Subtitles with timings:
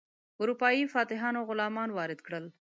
[0.41, 2.45] اروپایي فاتحانو غلامان وارد کړل.